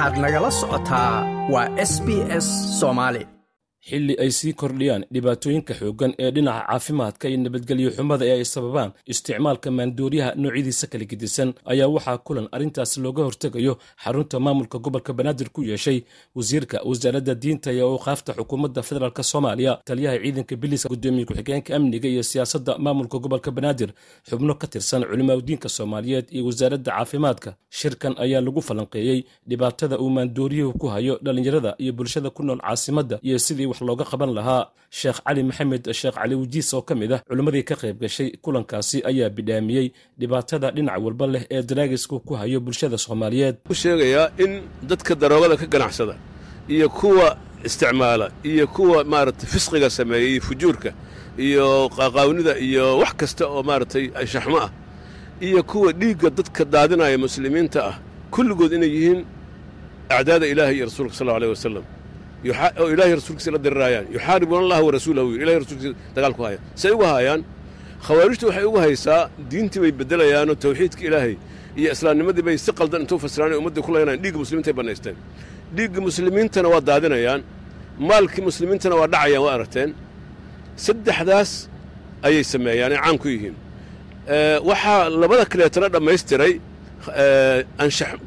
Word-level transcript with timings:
waxaad 0.00 0.18
nagala 0.24 0.50
socotaa 0.60 1.14
waa 1.52 1.68
s 1.90 1.92
b 2.06 2.08
s 2.44 2.46
soomaali 2.80 3.22
xilli 3.88 4.14
ay 4.22 4.30
sii 4.38 4.52
kordhiyaan 4.60 5.04
dhibaatooyinka 5.14 5.74
xooggan 5.80 6.12
ee 6.18 6.30
dhinaca 6.34 6.64
caafimaadka 6.68 7.24
iyo 7.28 7.38
nabadgelyo 7.44 7.90
xumada 7.96 8.24
ee 8.26 8.32
ay 8.38 8.44
sababaan 8.44 8.90
isticmaalka 9.12 9.68
maandooriyaha 9.70 10.30
noocyadiisa 10.42 10.86
kala 10.92 11.04
gedisan. 11.10 11.48
Ayaa 11.72 11.88
waxaa 11.94 12.18
kulan 12.26 12.46
arrintaas 12.54 12.92
looga 13.04 13.22
hortegayo 13.28 13.72
xarunta 14.04 14.36
maamulka 14.44 14.76
gobolka 14.84 15.12
banaadir 15.18 15.48
ku 15.54 15.60
yeeshay 15.70 15.98
wasiirka 16.36 16.76
wasaaradda 16.88 17.34
diinta 17.42 17.72
iyo 17.72 17.86
awqaafta 17.94 18.30
xukuumadda 18.38 18.82
federaalk 18.88 19.18
soomaaliya. 19.30 19.72
Taliyaha 19.88 20.16
ciidanka 20.22 20.54
biliska 20.62 20.88
gudoomiye 20.92 21.24
ku-xigeenka 21.28 21.70
amniga 21.76 22.08
iyo 22.08 22.22
siyaasadda 22.22 22.72
maamulka 22.84 23.16
gobolka 23.18 23.50
banaadir 23.50 23.90
xubno 24.28 24.54
ka 24.60 24.66
tirsan 24.66 25.02
culimaadudiinka 25.10 25.68
soomaaliyeed 25.76 26.26
iyo 26.34 26.42
wasaaradda 26.46 26.90
caafimaadka. 26.92 27.50
Shirkan 27.78 28.14
ayaa 28.24 28.40
lagu 28.44 28.60
falanqeeyey 28.68 29.18
dhibaatada 29.48 29.98
uu 29.98 30.10
maandooriyuhu 30.10 30.72
ku 30.80 30.86
hayo 30.94 31.18
dhallinyarada 31.24 31.74
iyo 31.78 31.92
bulshada 31.92 32.30
ku 32.30 32.42
nool 32.42 32.60
caasimadda 32.60 33.18
iyo 33.22 33.38
sidii 33.38 33.66
looga 33.88 34.04
qaban 34.10 34.32
lahaa. 34.38 34.64
Sheekh 34.98 35.18
cali 35.26 35.42
maxamed 35.48 35.84
sheekh 36.00 36.14
cali 36.18 36.34
wajiis 36.40 36.68
oo 36.76 36.82
ka 36.88 36.94
mid 37.00 37.12
ah 37.16 37.20
culimmadii 37.28 37.62
ka 37.68 37.74
qayb 37.82 37.96
gashay 38.02 38.28
kulankaasi 38.44 38.98
ayaa 39.10 39.28
bidhaamiyey 39.36 39.86
dhibaatada 40.20 40.68
dhinac 40.76 40.98
walba 41.04 41.26
leh 41.34 41.42
ee 41.54 41.62
daraagisku 41.70 42.16
ku 42.26 42.32
hayo 42.40 42.58
bulshada 42.60 42.98
soomaaliyeed. 43.04 43.56
U 43.70 43.74
sheegayaa 43.82 44.26
in 44.44 44.52
dadka 44.90 45.12
daroogada 45.22 45.56
ka 45.62 45.66
ganacsada 45.74 46.14
iyo 46.74 46.88
kuwa 46.98 47.28
isticmaala 47.68 48.26
iyo 48.50 48.66
kuwa 48.66 49.04
maaragtay 49.12 49.48
fisqiga 49.54 49.88
sameeya 49.90 50.26
iyo 50.32 50.40
fujuurka 50.48 50.90
iyo 51.46 51.66
qaaqaawnida 51.96 52.52
iyo 52.66 52.84
wax 53.02 53.12
kasta 53.20 53.44
oo 53.46 53.62
maaragtay 53.68 54.04
shaxmo 54.32 54.58
ah 54.66 54.70
iyo 55.46 55.60
kuwa 55.70 55.92
dhiigga 56.00 56.28
dadka 56.38 56.62
daadinaya 56.74 57.18
muslimiinta 57.24 57.78
ah 57.90 57.94
kulligood 58.34 58.72
inay 58.76 58.90
yihiin 58.96 59.20
acdaada 60.16 60.46
ilaahi 60.52 60.74
iyo 60.76 60.84
rasuulka 60.90 61.14
sal 61.18 61.28
aleh 61.36 61.48
wasalam 61.54 61.84
oo 62.80 62.88
ilahay 62.94 63.14
rasuulkiisa 63.20 63.50
la 63.54 63.58
diriraayaan. 63.58 64.06
Yuxaaribuuna 64.16 64.62
allaha 64.64 64.82
wa 64.88 64.92
rasuulahu 64.96 65.28
rasuulkiisa 65.62 65.94
dagaal 66.16 66.34
ku 66.38 66.42
say 66.74 66.90
uga 66.96 67.06
haayaan? 67.14 67.40
Khawaarijtu 68.06 68.44
waxay 68.48 68.64
uga 68.70 68.80
haysaa 68.86 69.28
diintii 69.50 69.80
bay 69.84 69.92
beddelayaanoo 70.00 70.56
tawxiidka 70.64 71.02
ilaahay 71.08 71.34
iyo 71.76 71.88
islaamnimadii 71.94 72.42
bay 72.48 72.56
si 72.58 72.72
qaldan 72.72 73.00
intuu 73.04 73.18
fasiraan 73.24 73.52
ummaddii 73.60 73.82
ku 73.86 73.90
leenayaan 73.94 74.20
dhiigga 74.22 74.38
muslimiintay 74.42 74.74
bannaysteen. 74.78 75.16
Dhiigga 75.76 76.00
muslimiintana 76.08 76.68
waa 76.72 76.80
daadinayaan. 76.80 77.40
Maalkii 78.08 78.42
muslimiintana 78.50 78.94
waa 79.00 79.08
dhacayaan 79.14 79.42
waa 79.46 79.54
aragteen. 79.58 79.90
Saddexdaas 80.86 81.50
ayay 82.26 82.44
sameeyaan 82.52 82.92
ay 82.92 82.98
caan 83.04 83.18
ku 83.22 83.28
yihiin. 83.34 83.56
Waxaa 84.70 85.08
labada 85.22 85.44
kaleetana 85.52 85.88
dhammaystiray 85.94 86.52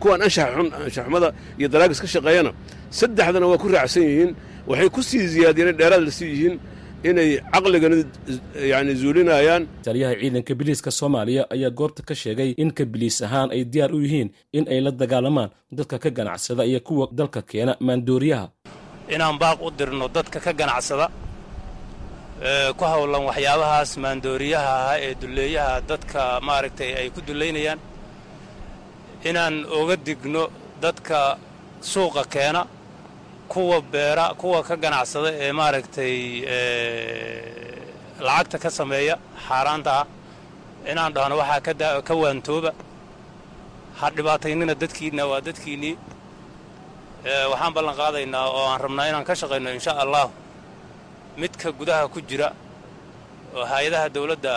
kuwaan 0.02 0.22
anshaxxumada 0.25 1.30
iyo 1.59 1.67
daraagis 1.73 2.00
ka 2.03 2.08
shaqeeyana 2.08 2.52
saddexdana 2.99 3.45
waa 3.52 3.61
ku 3.63 3.67
raacsan 3.75 4.03
yihiin 4.09 4.31
waxay 4.69 4.89
ku 4.95 5.02
sii 5.09 5.25
ziyaadiyeen 5.33 5.77
dheeraad 5.80 6.03
la 6.08 6.11
sii 6.17 6.30
yihiin 6.33 6.55
inay 7.09 7.30
caqligana 7.53 7.95
yani 8.72 8.91
zuulinayaan. 9.02 9.63
Taliyaha 9.85 10.13
ciidanka 10.22 10.53
biliiska 10.59 10.91
soomaaliya 11.00 11.44
ayaa 11.55 11.72
goobta 11.80 12.02
ka 12.08 12.13
sheegay 12.22 12.50
in 12.63 12.69
ka 12.77 12.83
biliis 12.94 13.17
ahaan 13.25 13.50
ay 13.55 13.61
diyaar 13.73 13.91
u 13.97 14.00
yihiin 14.05 14.30
in 14.58 14.66
ay 14.73 14.80
la 14.85 14.91
dagaalamaan 15.02 15.50
dadka 15.77 15.95
ka 16.03 16.09
ganacsada 16.17 16.63
iyo 16.69 16.80
kuwa 16.88 17.05
dalka 17.19 17.41
keena 17.50 17.73
maandooriyaha. 17.85 18.45
Inaan 19.16 19.35
baaq 19.41 19.59
u 19.66 19.69
dirno 19.78 20.05
dadka 20.16 20.39
ka 20.45 20.52
ganacsada 20.59 21.05
ku 22.78 22.83
howlan 22.91 23.23
waxyaabahaas 23.30 23.91
maandooriyaha 24.03 24.72
ahaa 24.80 24.97
ee 25.05 25.13
dulleeyaha 25.22 25.75
dadka 25.89 26.19
maaragtay 26.47 26.91
ay 27.00 27.07
ku 27.16 27.19
dullaynayaan. 27.28 27.80
Inaan 29.30 29.55
oga 29.80 29.95
digno 30.07 30.44
dadka 30.83 31.19
suuqa 31.91 32.23
keena 32.33 32.61
kuwa 33.52 33.81
beera 33.81 34.25
kuwa 34.39 34.63
ka 34.67 34.75
ganacsada 34.83 35.29
ee 35.44 35.51
maaragtay 35.59 36.16
lacagta 38.28 38.57
ka 38.63 38.69
sameeya 38.69 39.16
xaaraanta 39.47 39.91
ah. 40.01 40.06
Inaan 40.91 41.13
dhahno 41.16 41.35
waxaa 41.41 42.01
ka 42.07 42.13
waantooba. 42.22 42.72
Ha 44.00 44.06
dhibaataynina 44.16 44.75
dadkiinna 44.81 45.23
waa 45.31 45.41
dadkiinnii 45.47 45.95
waxaan 47.51 47.73
ballan 47.75 47.95
qaadaynaa 48.01 48.45
oo 48.57 48.66
aan 48.72 48.81
rabnaa 48.84 49.07
inaan 49.09 49.23
ka 49.29 49.34
shaqayno 49.41 49.69
insha 49.78 49.91
allah 50.03 50.25
midka 51.39 51.72
gudaha 51.79 52.07
ku 52.13 52.19
jira 52.29 52.50
oo 53.56 53.66
hay'adaha 53.72 54.07
dawladda 54.16 54.53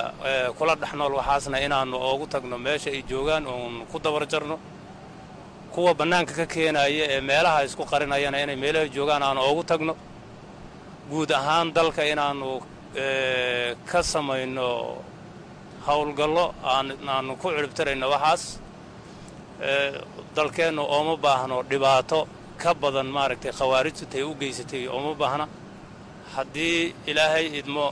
kula 0.59 0.75
dhex 0.81 0.93
nool 0.99 1.15
waxaasna 1.21 1.59
inaannu 1.67 1.97
oogu 2.09 2.27
tagno 2.33 2.57
meesha 2.59 2.91
ay 2.91 3.03
joogaan 3.11 3.45
oon 3.47 3.75
ku 3.91 3.99
dabar 4.05 4.25
jarno 4.33 4.57
kuwa 5.77 5.93
bannaanka 5.95 6.33
ka 6.41 6.47
keenaya 6.47 7.05
ee 7.15 7.21
meelaha 7.21 7.61
isku 7.69 7.85
qarinayana 7.85 8.39
inay 8.45 8.57
meelaha 8.65 8.89
joogaan 8.97 9.23
aanu 9.23 9.41
oogu 9.49 9.63
tagno. 9.71 9.95
Guud 11.11 11.31
ahaan 11.39 11.69
dalka 11.77 12.03
inaannu 12.13 12.51
ka 13.91 14.01
samayno 14.13 14.69
howlgallo 15.87 16.47
aanaannu 16.65 17.33
ku 17.43 17.49
ciribtirayno 17.55 18.07
waxaas 18.15 18.43
dalkeennu 20.37 20.83
ooma 20.97 21.15
baahno 21.25 21.57
dhibaato 21.71 22.21
ka 22.63 22.71
badan 22.83 23.07
maaragtay 23.17 23.53
khawaarijtu 23.59 24.05
tay 24.13 24.23
u 24.23 24.33
geysatay 24.41 24.83
ooma 24.97 25.13
baahna. 25.21 25.47
Haddii 26.35 26.95
ilaahay 27.11 27.47
idmo 27.61 27.87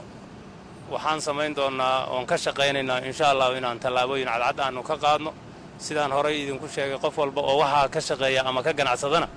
waxaan 0.93 1.21
samayn 1.27 1.53
doonnaa 1.57 1.97
oon 2.13 2.25
ka 2.29 2.35
shaqaynaynaa 2.45 2.99
insha 3.09 3.25
allahu 3.31 3.53
inaan 3.59 3.79
tallaabooyin 3.83 4.27
cadcad 4.33 4.59
aannu 4.65 4.81
ka 4.89 4.95
qaadno 5.03 5.31
sidaan 5.77 6.11
horay 6.11 6.35
idinku 6.43 6.67
sheegay 6.67 6.97
qof 7.03 7.17
walba 7.17 7.41
oo 7.41 7.57
waxaa 7.61 7.87
ka 7.93 7.99
shaqeeya 8.01 8.41
ama 8.45 8.63
ka 8.63 8.73
ganacsadana 8.73 9.27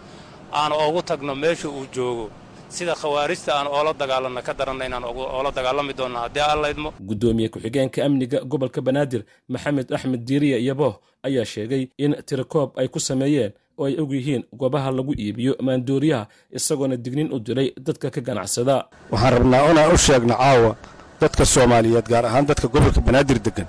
aan 0.53 0.73
oogu 0.73 1.03
tagno 1.03 1.35
meesha 1.35 1.69
uu 1.69 1.87
joogo. 1.95 2.31
Sida 2.69 2.95
khawaarijta 2.95 3.51
aan 3.59 3.67
oola 3.67 3.93
dagaalanno 4.01 4.43
ka 4.43 4.53
daranna 4.55 4.85
inaan 4.87 5.05
oola 5.05 5.51
dagaalami 5.51 5.93
doonno 5.99 6.19
haddii 6.25 6.41
alla 6.53 6.71
idmo. 6.71 6.93
Guddoomiye 7.01 7.49
ku-xigeenka 7.49 8.05
amniga 8.05 8.39
gobolka 8.45 8.81
banaadir 8.81 9.23
maxamed 9.49 9.89
axmed 9.93 10.21
diiriya 10.29 10.59
iyoboh 10.59 10.95
ayaa 11.27 11.45
sheegay 11.45 11.89
in 11.99 12.13
tirakoob 12.29 12.71
ay 12.81 12.89
ku 12.89 13.01
sameeyeen 13.01 13.53
oo 13.79 13.85
ay 13.89 13.95
og 14.01 14.13
yihiin 14.13 14.43
goobaha 14.53 14.91
lagu 14.93 15.13
iibiyo 15.17 15.57
maandooriyaha 15.61 16.27
isagoona 16.53 16.97
dignin 16.97 17.33
u 17.33 17.39
diray 17.41 17.73
dadka 17.87 18.11
ka 18.11 18.21
ganacsada. 18.21 18.85
Waxaan 19.11 19.33
rabnaa 19.35 19.71
inaan 19.71 19.93
u 19.95 19.99
sheegno 19.99 20.35
caawa 20.37 20.77
dadka 21.21 21.45
soomaaliyeed 21.45 22.07
gaar 22.09 22.25
ahaan 22.27 22.47
dadka 22.47 22.69
gobolka 22.69 23.01
banaadir 23.01 23.39
deggan. 23.41 23.69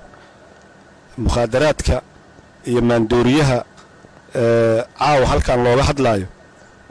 Mukhaadaraadka 1.18 2.02
iyo 2.68 2.80
maandooriyaha 2.88 3.58
caawa 4.98 5.24
halkan 5.32 5.58
looga 5.64 5.82
hadlaayo 5.90 6.26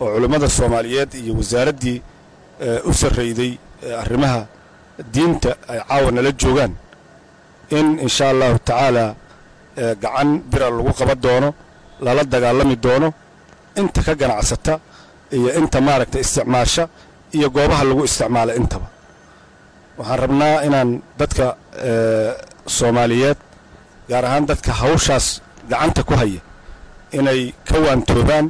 oo 0.01 0.07
culimmada 0.13 0.47
soomaaliyeed 0.57 1.11
iyo 1.21 1.33
wasaaraddii 1.39 1.97
u 2.89 2.93
sarrayday 3.01 3.51
arrimaha 4.03 4.41
diinta 5.13 5.51
ay 5.71 5.79
caawa 5.89 6.09
nala 6.15 6.31
joogaan. 6.41 6.73
In 7.77 7.87
inshaa 8.05 8.29
allahu 8.33 8.57
tacaalaa 8.69 9.11
gacan 10.03 10.29
bira 10.51 10.67
lagu 10.77 10.91
qaban 10.99 11.19
doono 11.25 11.49
lala 12.05 12.23
dagaalami 12.33 12.75
doono 12.85 13.09
inta 13.79 14.01
ka 14.07 14.13
ganacsata 14.21 14.73
iyo 15.35 15.49
inta 15.59 15.77
maaragta 15.87 16.17
isticmaasha 16.23 16.83
iyo 17.37 17.47
goobaha 17.55 17.83
lagu 17.89 18.01
isticmaala 18.09 18.51
intaba. 18.59 18.87
Waxaan 19.97 20.19
rabnaa 20.23 20.55
inaan 20.67 20.89
dadka 21.19 21.45
soomaaliyeed 22.77 23.37
gaar 24.09 24.25
ahaan 24.27 24.45
dadka 24.49 24.71
hawshaas 24.81 25.27
gacanta 25.69 26.01
ku 26.03 26.13
haya 26.21 26.41
inay 27.17 27.53
ka 27.67 27.75
waantoobaan. 27.85 28.47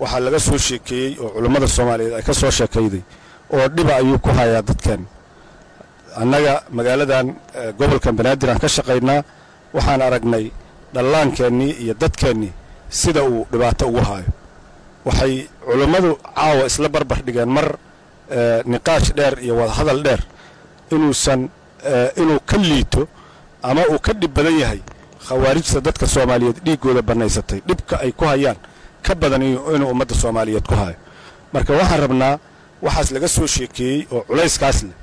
Waxaa 0.00 0.20
laga 0.26 0.38
soo 0.40 0.58
sheekeeyey 0.58 1.16
oo 1.22 1.28
culummada 1.34 1.68
soomaaliyeed 1.68 2.14
ay 2.18 2.22
ka 2.28 2.32
soo 2.34 2.50
sheekayday 2.50 3.02
oo 3.54 3.68
dhiba 3.76 3.92
ayuu 4.00 4.18
ku 4.24 4.30
hayaa 4.38 4.62
dadkeen 4.68 5.02
annaga 6.20 6.54
magaaladan 6.76 7.26
gobolkan 7.78 8.14
banaadir 8.18 8.48
aan 8.50 8.58
ka 8.64 8.68
shaqaynaa 8.76 9.20
waxaan 9.76 10.00
aragnay 10.02 10.46
dhallaankeennii 10.94 11.72
iyo 11.84 11.94
dadkeennii 12.02 12.52
sida 12.88 13.22
uu 13.24 13.46
dhibaato 13.52 13.84
ugu 13.88 14.00
haayo. 14.08 14.30
Waxay 15.06 15.34
culummadu 15.68 16.10
caawa 16.34 16.64
isla 16.70 16.88
barbar 16.88 17.18
dhigeen 17.26 17.50
mar 17.56 17.68
niqaash 18.72 19.08
dheer 19.18 19.34
iyo 19.44 19.54
wadahadal 19.60 20.00
dheer. 20.06 20.20
Inuusan 20.90 21.40
inuu 22.20 22.40
ka 22.48 22.56
liito 22.56 23.02
ama 23.62 23.82
uu 23.92 23.98
ka 24.00 24.12
dhib 24.20 24.32
badan 24.34 24.56
yahay 24.62 24.80
khawaarijta 25.28 25.80
dadka 25.86 26.06
soomaaliyeed 26.14 26.58
dhiiggooda 26.64 27.02
bannaysatay 27.08 27.60
dhibka 27.68 27.94
ay 28.04 28.12
ku 28.12 28.24
hayaan 28.24 28.56
ka 29.06 29.14
badan 29.14 29.42
inuu 29.42 29.90
ummadda 29.92 30.14
soomaaliyeed 30.22 30.66
ku 30.70 30.74
hayo. 30.74 30.96
Marka 31.52 31.72
waxaan 31.78 32.00
rabnaa 32.04 32.38
waxaas 32.82 33.10
laga 33.14 33.28
soo 33.28 33.46
sheekeeyey 33.46 34.06
oo 34.12 34.20
culayskaas 34.28 34.78
leh 34.82 34.96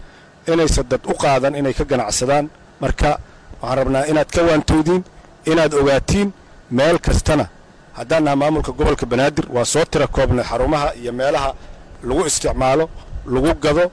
inaysan 0.53 0.85
dad 0.89 1.01
u 1.11 1.13
qaadan 1.21 1.55
inay 1.59 1.73
ka 1.73 1.83
ganacsadaan. 1.91 2.45
Marka 2.81 3.19
waxaan 3.61 3.77
rabnaa 3.79 4.03
inaad 4.11 4.29
ka 4.35 4.41
waantowdiin 4.47 5.03
inaad 5.51 5.73
ogaatiin 5.73 6.29
meel 6.71 6.97
kastana. 6.99 7.45
Haddaan 7.97 8.29
maamulka 8.41 8.71
gobolka 8.71 9.05
banaadir 9.05 9.45
waa 9.55 9.65
soo 9.65 9.85
tira 9.91 10.07
koobnay 10.07 10.45
xarumaha 10.45 10.93
iyo 11.01 11.11
meelaha 11.13 11.53
lagu 12.03 12.21
isticmaalo 12.29 12.89
lagu 13.33 13.51
gado 13.63 13.91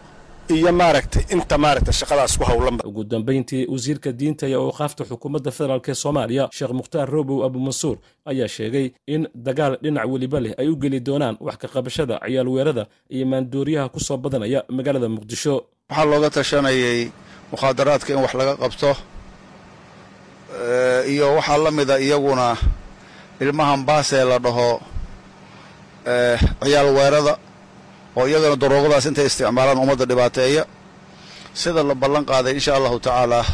iyo 0.48 0.72
maaragtay 0.80 1.24
inta 1.34 1.56
maaragtay 1.64 1.92
shaqadaas 2.00 2.34
ku 2.38 2.44
howlanba 2.50 2.82
ugu 2.88 3.02
dambayntii 3.04 3.66
wasiirka 3.72 4.10
diinta 4.12 4.44
iyo 4.48 4.58
awqaafta 4.68 5.02
xukuumadda 5.10 5.50
federaalk 5.56 5.86
ee 5.88 5.94
soomaaliya 6.04 6.44
sheekh 6.56 6.72
mukhtaar 6.78 7.08
robow 7.16 7.38
abumansuur 7.46 7.96
ayaa 8.30 8.48
sheegay 8.56 8.86
in 9.14 9.22
dagaal 9.46 9.72
dhinac 9.82 10.06
weliba 10.12 10.38
leh 10.44 10.52
ay 10.60 10.68
u 10.68 10.76
geli 10.82 11.00
doonaan 11.08 11.36
wax 11.46 11.56
ka 11.62 11.68
qabashada 11.74 12.14
ciyaal 12.26 12.48
weerada 12.54 12.84
iyo 13.14 13.24
maandooriyaha 13.32 13.88
ku 13.94 14.00
soo 14.06 14.16
badanaya 14.24 14.60
magaalada 14.76 15.08
muqdisho. 15.16 15.54
Waxaa 15.90 16.04
looga 16.10 16.30
tashanayay 16.36 17.00
mukhaadaraadka 17.52 18.10
in 18.14 18.20
wax 18.24 18.32
laga 18.40 18.54
qabto 18.62 18.90
iyo 21.12 21.26
waxaa 21.36 21.58
la 21.64 21.70
mida 21.70 21.94
iyaguna 22.06 22.46
ilmahan 23.40 23.80
baasee 23.88 24.24
la 24.30 24.38
dhaho 24.44 24.68
ciyaal 26.64 26.88
weerada 26.96 27.34
oo 28.16 28.24
iyagana 28.30 28.56
daroogadaas 28.62 29.04
intay 29.10 29.26
isticmaalaan 29.30 29.78
ummadda 29.82 30.04
dhibaateeya 30.10 30.62
sida 31.60 31.82
la 31.88 31.94
ballan 32.02 32.24
qaaday 32.30 32.52
insha 32.58 32.72
allahu 32.78 32.98
tacaalaa 33.06 33.46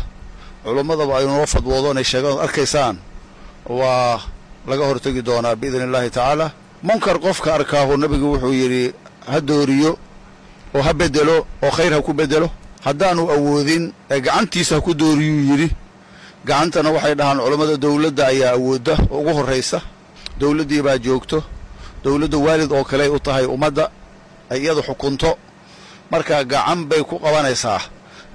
culummadaba 0.64 1.12
ay 1.18 1.26
noo 1.30 1.46
fadwoodo 1.54 1.88
inay 1.94 2.04
sheegaan 2.10 2.38
arkaysaan 2.46 2.96
waa 3.78 4.20
laga 4.70 4.84
hortegi 4.88 5.22
doonaa 5.28 5.56
biidni 5.60 5.84
illaahi 5.88 6.10
tacaala. 6.16 6.46
Munkar 6.86 7.16
qofka 7.24 7.48
arkaahu 7.58 7.92
nebigu 8.02 8.26
wuxuu 8.32 8.52
yidhi 8.60 8.84
ha 9.30 9.36
dooriyo 9.48 9.92
oo 10.76 10.82
ha 10.86 10.92
bedelo 11.00 11.36
oo 11.64 11.70
khayr 11.76 11.92
ha 11.96 12.00
ku 12.06 12.12
bedelo 12.20 12.48
haddaanu 12.86 13.22
awoodin 13.36 13.84
ee 14.12 14.20
gacantiisa 14.26 14.74
ha 14.76 14.80
ku 14.86 14.92
dooriyuu 15.02 15.44
yidhi. 15.50 15.68
Gacantana 16.48 16.88
waxay 16.96 17.14
dhahaan 17.18 17.38
culammada 17.44 17.76
dawladda 17.84 18.22
ayaa 18.32 18.52
awoodda 18.58 18.94
oo 19.12 19.18
ugu 19.20 19.30
horraysa. 19.38 19.78
Dawladdii 20.40 20.82
baa 20.86 20.98
joogto. 21.04 21.38
Dawladda 22.04 22.36
waalid 22.46 22.70
oo 22.72 22.84
kale 22.90 23.02
ay 23.06 23.08
u 23.16 23.18
tahay 23.26 23.44
ummadda 23.54 23.84
ay 24.50 24.58
iyadu 24.62 24.82
xukunto. 24.88 25.30
Marka 26.10 26.44
gacan 26.44 26.80
bay 26.90 27.02
ku 27.08 27.16
qabanaysaa. 27.24 27.80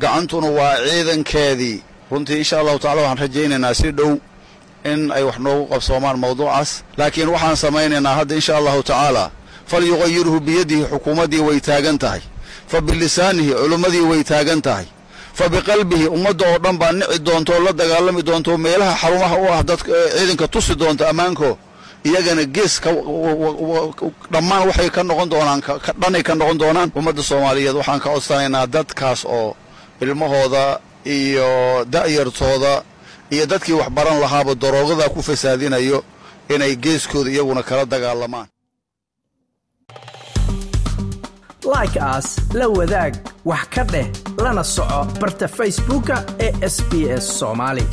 Gacantuna 0.01 0.47
waa 0.57 0.75
ciidankeedii. 0.87 1.77
Runtii 2.11 2.37
insha 2.41 2.59
allahu 2.59 2.79
tacala 2.79 3.01
waxaan 3.01 3.17
rajaynaynaa 3.23 3.73
si 3.79 3.89
dhow 3.97 4.11
in 4.91 5.11
ay 5.11 5.23
wax 5.27 5.37
noogu 5.43 5.65
qabsoomaan 5.71 6.17
mawduucaas. 6.23 6.69
Laakiin 6.97 7.29
waxaan 7.35 7.55
samaynaynaa 7.63 8.15
hadda 8.19 8.35
insha 8.39 8.53
allahu 8.59 8.81
tacaala 8.83 9.25
falyuqayirhu 9.71 10.39
biyadihi 10.45 10.83
xukuumaddii 10.91 11.39
way 11.47 11.59
taagan 11.67 11.97
tahay. 12.03 12.21
Fa 12.71 12.77
bilisaanihi 12.87 13.51
culimmadii 13.61 14.01
way 14.11 14.21
taagan 14.23 14.61
tahay. 14.67 14.85
Fa 15.37 15.45
biqalbihi 15.53 16.07
ummadda 16.15 16.45
oo 16.51 16.57
dhan 16.63 16.77
baa 16.81 16.91
nici 16.99 17.19
doonto 17.27 17.51
oo 17.55 17.59
la 17.65 17.71
dagaalami 17.79 18.21
doonto 18.27 18.51
meelaha 18.65 18.93
xarumaha 19.01 19.35
u 19.35 19.45
ah 19.55 19.63
dadka 19.69 19.91
ciidanka 20.17 20.47
tusi 20.53 20.73
doonta 20.81 21.03
ammaanko 21.11 21.49
iyagana 22.07 22.43
gees 22.55 22.73
dhammaan 24.33 24.63
waxay 24.69 24.89
ka 24.95 25.01
noqon 25.09 25.29
doonaan 25.33 25.61
dhanay 26.01 26.23
ka 26.27 26.33
noqon 26.39 26.57
doonaan 26.61 26.89
ummadda 26.99 27.23
soomaaliyeed. 27.29 27.75
Waxaan 27.79 27.99
ka 28.03 28.09
codsanaynaa 28.13 28.65
dadkaas 28.75 29.21
oo 29.37 29.55
ilmahooda 30.03 30.63
iyo 31.17 31.49
da'yartooda 31.93 32.73
iyo 33.33 33.45
dadkii 33.51 33.73
wax 33.79 33.89
baran 33.97 34.17
lahaaba 34.23 34.51
daroogada 34.63 35.09
ku 35.13 35.19
fasaadinayo 35.27 35.99
inay 36.53 36.73
geeskooda 36.83 37.29
iyaguna 37.29 37.63
kala 37.63 37.85
dagaalamaan. 37.93 38.47
Like 41.75 41.97
aas 41.99 42.27
la 42.53 42.67
wadaag 42.77 43.13
wax 43.49 43.65
ka 43.73 43.83
dheh 43.93 44.07
lana 44.43 44.63
soco 44.63 44.99
barta 45.21 45.47
facebooka 45.57 46.15
ee 46.45 46.51
sb 46.75 46.91
s 47.23 47.25
soomaali 47.39 47.83